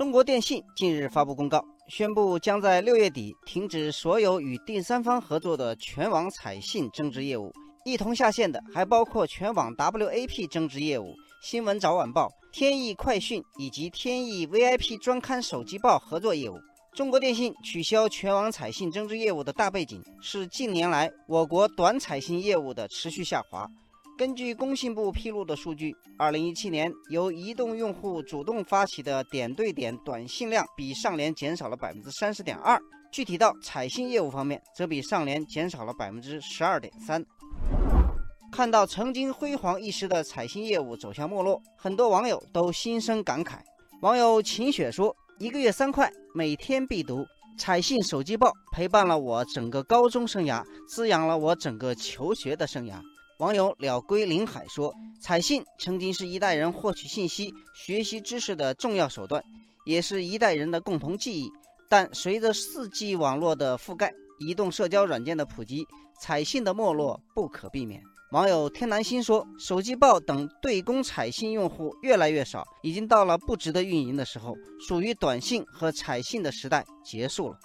[0.00, 7.52] 中国电信近日发布公告，宣布将在六月底停止所有与第三方合作的全网彩信增值业务，
[7.84, 16.58] 一同下线的还包括全网 WAP 增值业务、新闻早晚报、天翼快讯以及天翼 VIP 专刊手机报合作业务。
[16.94, 23.68] 中国电信取消全网彩信增值业务的大背景是近年来我国短彩信业务的持续下滑。
[24.20, 32.78] 根据工信部披露的数据，二零一七年由移动用户主动发起的点对点短信量比上年减少了百分之三十点二。
[33.10, 37.24] 具体到彩信业务方面，则比上年减少了百分之十二点三。
[38.52, 43.60] 看到曾经辉煌一时的彩信业务走向没落，很多网友都心生感慨。
[44.02, 47.24] 网友秦雪说：“一个月三块，每天必读
[47.58, 53.00] 彩信手机报，陪伴了我整个高中生涯，滋养了我整个求学的生涯。”
[53.40, 59.42] 网友了归林海说：“彩信曾经是一代人获取信息、学习知识的重要手段，
[59.86, 61.50] 也是一代人的共同记忆。
[61.88, 65.86] 但随着 4G 网络的覆盖、移动社交软件的普及，
[66.20, 68.02] 彩信的没落不可避免。”
[68.32, 74.54] 网友天南星说：“手机报等对公彩信用户越来越少，已经到了不值得运营的时候，
[74.86, 77.58] 属于短信和彩信的时代结束了。”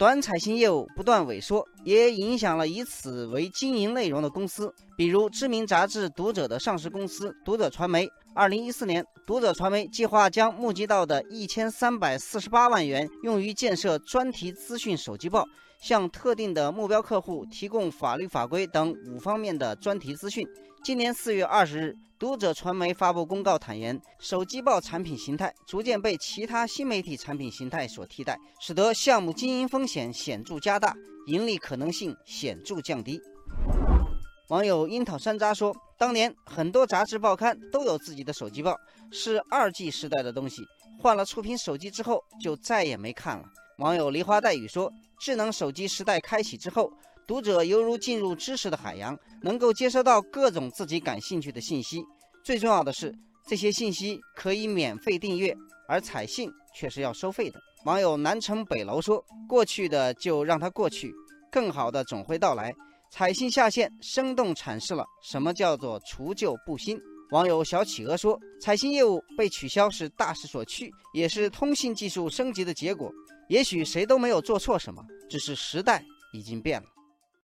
[0.00, 8.08] 短彩信业务不断萎缩，也影响了以此为经营内容的公司，比如知名杂志《读者》的上市公司读者传媒。
[8.40, 15.44] 二零一四年，读者传媒计划将募集到的一千三百四十八万元用于建设专题资讯手机报，
[15.78, 20.42] 向特定的目标客户提供法律法规等五方面的专题资讯。
[20.82, 21.94] 今年四月二十日。
[22.18, 30.94] 读者传媒发布公告坦言，手机报产品形态逐渐被其他新媒体产品形态所替代，使得项目经营风险显著加大，
[31.26, 33.18] 盈利可能性显著降低。
[34.50, 38.76] 网友樱桃山楂说：“当年很多杂志报刊都有自己的手机报，
[39.12, 40.64] 是二 G 时代的东西，
[40.98, 43.44] 换了触屏手机之后就再也没看了。”
[43.78, 46.92] 网友梨花带雨说：“智能手机时代开启之后。”
[47.28, 52.02] 读者犹如进入知识的海洋，能够接收到各种自己感兴趣的信息。
[52.44, 53.14] 最重要的是，
[53.46, 55.56] 这些信息可以免费订阅，
[55.86, 57.60] 而彩信却是要收费的。
[57.84, 61.14] 网友南城北楼说：“过去的就让它过去，
[61.52, 62.74] 更好的总会到来。”
[63.10, 66.96] 彩信下线，生动阐释了什么叫做除旧布新。
[67.32, 73.12] 网友小企鹅说：“彩信业务被取消是大势所趋，也是通信技术升级的结果。
[73.48, 76.86] 也许谁都没有做错什么，只是时代已经变了。”